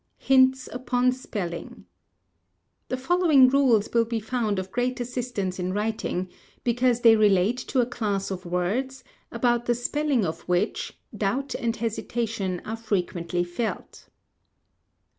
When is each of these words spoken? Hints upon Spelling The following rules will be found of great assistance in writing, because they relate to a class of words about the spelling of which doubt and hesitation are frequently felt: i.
Hints 0.17 0.67
upon 0.73 1.11
Spelling 1.11 1.85
The 2.87 2.97
following 2.97 3.49
rules 3.49 3.87
will 3.93 4.03
be 4.05 4.19
found 4.19 4.57
of 4.57 4.71
great 4.71 4.99
assistance 4.99 5.59
in 5.59 5.73
writing, 5.73 6.27
because 6.63 7.01
they 7.01 7.15
relate 7.15 7.57
to 7.59 7.81
a 7.81 7.85
class 7.85 8.31
of 8.31 8.43
words 8.43 9.03
about 9.31 9.67
the 9.67 9.75
spelling 9.75 10.25
of 10.25 10.41
which 10.49 10.97
doubt 11.15 11.53
and 11.53 11.75
hesitation 11.75 12.63
are 12.65 12.77
frequently 12.77 13.43
felt: 13.43 14.05
i. 14.07 14.11